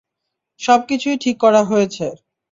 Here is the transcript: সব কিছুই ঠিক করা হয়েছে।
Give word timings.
সব 0.59 0.79
কিছুই 0.89 1.17
ঠিক 1.23 1.35
করা 1.43 1.61
হয়েছে। 1.63 2.05